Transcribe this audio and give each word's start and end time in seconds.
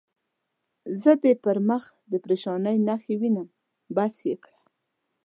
زه 1.01 1.11
دې 1.23 1.33
پر 1.43 1.57
مخ 1.67 1.83
د 2.11 2.13
پرېشانۍ 2.23 2.77
نښې 2.87 3.15
وینم، 3.21 3.47
بس 3.95 4.15
یې 4.27 4.35
کړه. 4.43 4.57